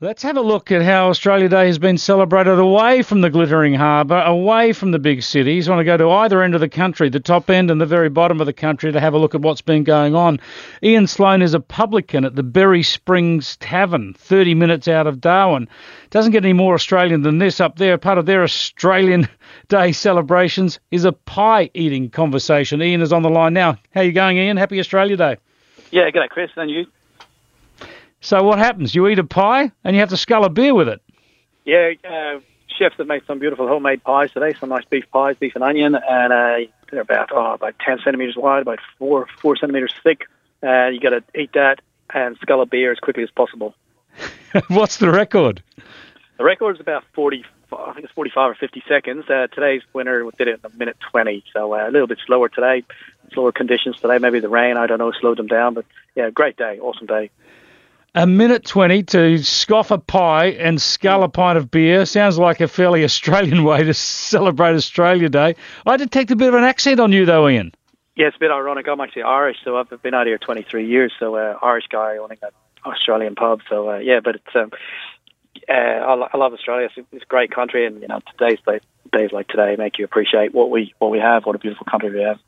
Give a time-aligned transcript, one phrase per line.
[0.00, 3.74] Let's have a look at how Australia Day has been celebrated away from the glittering
[3.74, 5.66] harbour, away from the big cities.
[5.68, 7.84] I want to go to either end of the country, the top end and the
[7.84, 10.38] very bottom of the country, to have a look at what's been going on.
[10.84, 15.68] Ian Sloan is a publican at the Berry Springs Tavern, 30 minutes out of Darwin.
[16.10, 17.98] Doesn't get any more Australian than this up there.
[17.98, 19.28] Part of their Australian
[19.68, 22.80] Day celebrations is a pie eating conversation.
[22.80, 23.72] Ian is on the line now.
[23.92, 24.58] How are you going, Ian?
[24.58, 25.38] Happy Australia Day.
[25.90, 26.50] Yeah, g'day, Chris.
[26.54, 26.86] And you?
[28.20, 28.94] So what happens?
[28.94, 31.00] You eat a pie and you have to scull a beer with it.
[31.64, 32.40] Yeah, uh,
[32.78, 34.54] chefs have made some beautiful homemade pies today.
[34.58, 38.36] Some nice beef pies, beef and onion, and uh, they're about oh, about ten centimeters
[38.36, 40.22] wide, about four four centimeters thick.
[40.62, 41.80] Uh, you got to eat that
[42.12, 43.74] and scull a beer as quickly as possible.
[44.68, 45.62] What's the record?
[46.38, 47.44] The record is about forty.
[47.70, 49.28] I think it's forty-five or fifty seconds.
[49.28, 52.48] Uh, today's winner did it in a minute twenty, so uh, a little bit slower
[52.48, 52.82] today.
[53.32, 54.18] Slower conditions today.
[54.18, 55.74] Maybe the rain, I don't know, slowed them down.
[55.74, 57.30] But yeah, great day, awesome day.
[58.14, 62.60] A minute 20 to scoff a pie and scull a pint of beer sounds like
[62.60, 65.56] a fairly Australian way to celebrate Australia Day.
[65.86, 67.72] I detect a bit of an accent on you, though, Ian.
[68.16, 68.88] Yeah, it's a bit ironic.
[68.88, 71.12] I'm actually Irish, so I've been out here 23 years.
[71.20, 72.50] So uh, Irish guy owning an
[72.84, 73.60] Australian pub.
[73.68, 74.70] So uh, yeah, but it's um,
[75.68, 76.88] uh, I, I love Australia.
[76.96, 78.80] It's, it's a great country, and you know today's day,
[79.12, 82.10] days like today make you appreciate what we what we have, what a beautiful country
[82.10, 82.38] we have.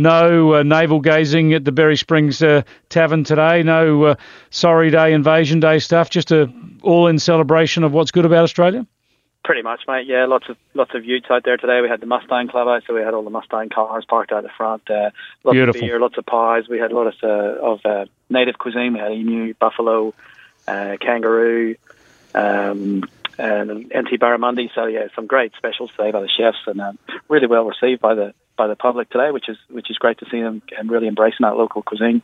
[0.00, 3.62] No uh, navel gazing at the Berry Springs uh, Tavern today.
[3.62, 4.14] No uh,
[4.48, 6.08] Sorry Day, Invasion Day stuff.
[6.08, 6.50] Just a
[6.82, 8.86] all-in celebration of what's good about Australia.
[9.44, 10.06] Pretty much, mate.
[10.06, 11.82] Yeah, lots of lots of utes out there today.
[11.82, 14.42] We had the Mustang Club out, so we had all the Mustang cars parked out
[14.42, 14.88] the front.
[14.88, 15.10] Uh,
[15.44, 15.82] lots Beautiful.
[15.82, 16.66] of beer, lots of pies.
[16.66, 18.94] We had a lot of uh, of uh, native cuisine.
[18.94, 20.14] We had emu, buffalo,
[20.66, 21.76] uh, kangaroo,
[22.34, 23.04] um,
[23.36, 24.70] and NT barramundi.
[24.74, 28.14] So yeah, some great specials today by the chefs, and um, really well received by
[28.14, 31.08] the by the public today, which is which is great to see them and really
[31.08, 32.20] embracing that local cuisine.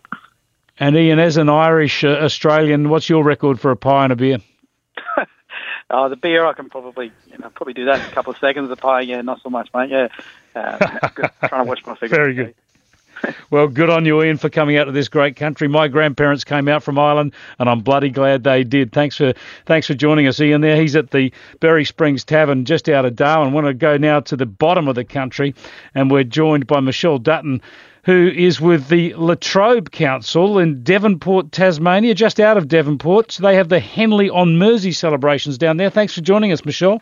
[0.79, 4.17] And Ian, as an Irish uh, Australian, what's your record for a pie and a
[4.17, 4.39] beer?
[5.89, 8.39] Uh, the beer, I can probably, you know, probably do that in a couple of
[8.39, 8.69] seconds.
[8.69, 9.89] The pie, yeah, not so much, mate.
[9.89, 10.09] Yeah,
[10.55, 11.09] uh,
[11.49, 12.15] trying to watch my figure.
[12.15, 12.55] Very good.
[13.51, 15.69] Well, good on you, Ian, for coming out to this great country.
[15.69, 18.93] My grandparents came out from Ireland, and I'm bloody glad they did.
[18.93, 19.35] Thanks for
[19.67, 20.63] thanks for joining us, Ian.
[20.63, 23.53] There, he's at the Berry Springs Tavern just out of Darwin.
[23.53, 25.55] Want to go now to the bottom of the country,
[25.95, 27.63] and we're joined by Michelle Dutton,
[28.05, 33.33] who is with the Latrobe Council in Devonport, Tasmania, just out of Devonport.
[33.33, 35.91] So they have the Henley on Mersey celebrations down there.
[35.91, 37.01] Thanks for joining us, Michelle.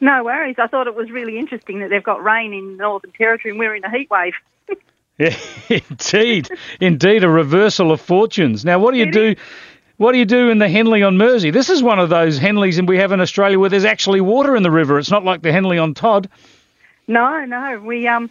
[0.00, 0.56] No worries.
[0.58, 3.74] I thought it was really interesting that they've got rain in Northern Territory and we're
[3.74, 4.34] in a heat wave.
[5.18, 5.36] Yeah,
[5.68, 6.48] indeed,
[6.80, 8.64] indeed, a reversal of fortunes.
[8.64, 9.34] Now, what do you do?
[9.96, 11.50] What do you do in the Henley on Mersey?
[11.50, 14.54] This is one of those Henleys and we have in Australia where there's actually water
[14.54, 14.98] in the river.
[14.98, 16.28] It's not like the Henley on Todd.
[17.08, 17.80] No, no.
[17.80, 18.30] We um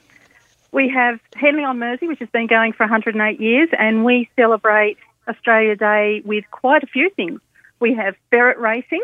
[0.72, 4.98] we have Henley on Mersey, which has been going for 108 years, and we celebrate
[5.28, 7.40] Australia Day with quite a few things.
[7.80, 9.04] We have ferret racing.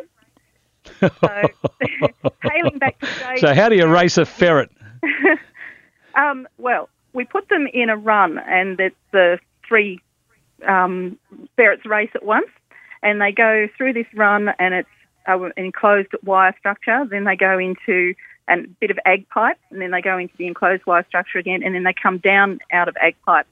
[0.99, 1.09] So,
[2.43, 3.37] hailing back to.
[3.39, 4.69] So, how do you race a ferret?
[6.13, 9.99] Um, well, we put them in a run, and it's the three
[10.67, 11.17] um,
[11.55, 12.49] ferrets race at once,
[13.03, 14.89] and they go through this run, and it's
[15.27, 17.05] an enclosed wire structure.
[17.09, 18.13] Then they go into
[18.49, 21.63] a bit of ag pipe, and then they go into the enclosed wire structure again,
[21.63, 23.47] and then they come down out of ag pipe.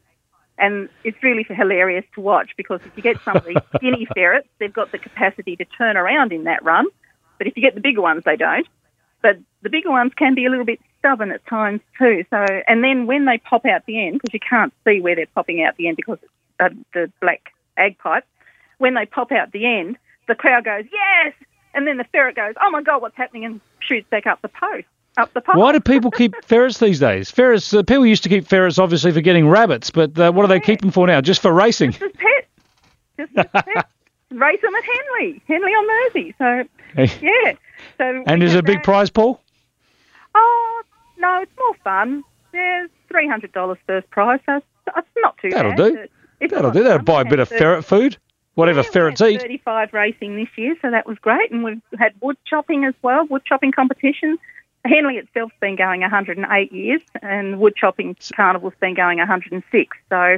[0.57, 4.47] And it's really hilarious to watch because if you get some of these skinny ferrets,
[4.59, 6.85] they've got the capacity to turn around in that run.
[7.37, 8.67] But if you get the bigger ones, they don't.
[9.21, 12.25] But the bigger ones can be a little bit stubborn at times too.
[12.29, 15.27] So, and then when they pop out the end, because you can't see where they're
[15.33, 18.25] popping out the end because it's uh, the black ag pipe,
[18.77, 19.97] when they pop out the end,
[20.27, 21.33] the crowd goes yes,
[21.73, 24.49] and then the ferret goes, oh my god, what's happening, and shoots back up the
[24.49, 24.85] post,
[25.17, 25.55] up the pipe.
[25.55, 27.29] Why do people keep ferrets these days?
[27.31, 27.73] Ferrets.
[27.73, 30.59] Uh, people used to keep ferrets obviously for getting rabbits, but uh, what do they
[30.59, 31.21] keep them for now?
[31.21, 31.91] Just for racing?
[31.91, 32.47] Just as pets.
[33.17, 33.89] Just as pets.
[34.31, 36.35] Race them at Henley, Henley on Mersey.
[36.37, 36.63] So
[37.21, 37.53] yeah.
[37.97, 39.41] So And is it a big prize pool?
[40.35, 40.81] Oh
[41.17, 42.23] no, it's more fun.
[42.53, 44.39] Yeah, three hundred dollars first prize.
[44.45, 44.65] So it's,
[44.97, 45.57] it's not too bad.
[45.57, 45.77] That'll bad.
[45.77, 45.99] do.
[46.39, 46.83] It's- That'll do.
[46.83, 47.05] That'll fun.
[47.05, 48.17] buy a bit of ferret food.
[48.55, 49.41] Whatever yeah, ferrets eat.
[49.41, 51.49] 35 racing this year, so that was great.
[51.51, 54.37] And we've had wood chopping as well, wood chopping competition.
[54.85, 59.97] Henley itself's been going 108 years, and wood chopping carnival's been going 106.
[60.09, 60.37] So,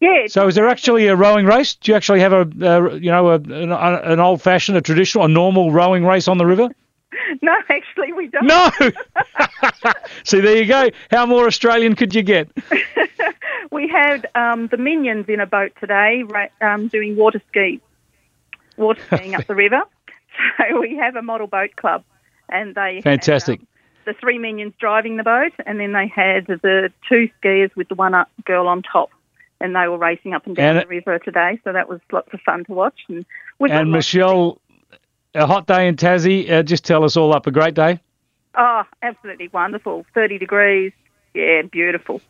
[0.00, 1.74] yeah, So is there actually a rowing race?
[1.74, 5.28] Do you actually have a, uh, you know, a, an, an old-fashioned, a traditional, a
[5.28, 6.68] normal rowing race on the river?
[7.42, 8.46] no, actually we don't.
[8.46, 8.70] No.
[10.24, 10.90] See, there you go.
[11.10, 12.48] How more Australian could you get?
[13.70, 17.80] We had um, the minions in a boat today, ra- um, doing water ski,
[18.76, 19.82] water skiing up the river.
[20.56, 22.04] So we have a model boat club,
[22.48, 23.60] and they had, Fantastic.
[23.60, 23.66] um,
[24.06, 27.96] the three minions driving the boat, and then they had the two skiers with the
[27.96, 29.10] one up girl on top,
[29.60, 31.60] and they were racing up and down And the river today.
[31.64, 33.00] So that was lots of fun to watch.
[33.08, 33.26] And
[33.60, 34.60] And Michelle,
[35.34, 36.50] A hot day in Tassie.
[36.50, 37.46] Uh, just tell us all up.
[37.46, 38.00] A great day.
[38.56, 40.04] Oh, absolutely wonderful.
[40.14, 40.92] 30 degrees.
[41.34, 42.20] Yeah, beautiful.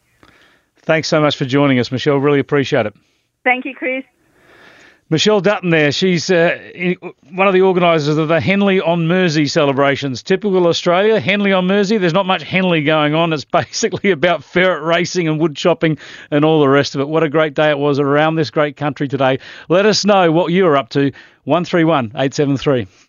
[0.77, 2.17] Thanks so much for joining us, Michelle.
[2.17, 2.95] Really appreciate it.
[3.45, 4.05] Thank you, Chris.
[5.11, 5.91] Michelle Dutton there.
[5.91, 6.59] She's uh,
[7.31, 10.23] one of the organisers of the Henley on Mersey celebrations.
[10.23, 11.97] Typical Australia, Henley on Mersey.
[11.97, 13.33] There's not much Henley going on.
[13.33, 15.97] It's basically about ferret racing and wood chopping
[16.31, 17.09] and all the rest of it.
[17.09, 19.39] What a great day it was around this great country today.
[19.71, 21.13] Let us know what you're up to.
[21.45, 23.08] 131 873.